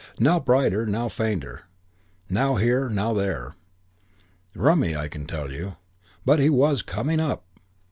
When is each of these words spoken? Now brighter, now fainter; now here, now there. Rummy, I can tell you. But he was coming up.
Now 0.19 0.39
brighter, 0.39 0.87
now 0.87 1.09
fainter; 1.09 1.65
now 2.27 2.55
here, 2.55 2.89
now 2.89 3.13
there. 3.13 3.53
Rummy, 4.55 4.95
I 4.95 5.07
can 5.07 5.27
tell 5.27 5.51
you. 5.51 5.75
But 6.25 6.39
he 6.39 6.49
was 6.49 6.81
coming 6.81 7.19
up. 7.19 7.43